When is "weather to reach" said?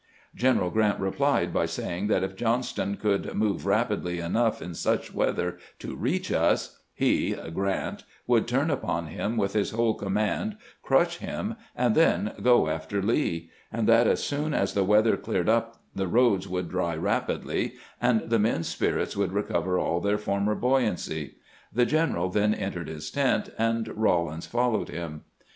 5.13-6.31